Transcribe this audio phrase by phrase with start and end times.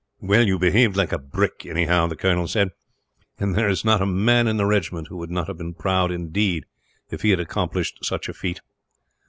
[0.19, 2.71] "Well, you behaved like a brick, anyhow," the colonel said,
[3.37, 6.11] "and there is not a man in the regiment who would not have been proud,
[6.11, 6.63] indeed,
[7.11, 8.61] if he had accomplished such a feat.